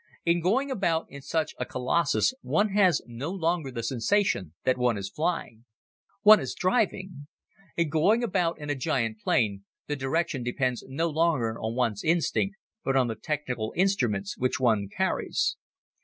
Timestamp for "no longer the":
3.05-3.83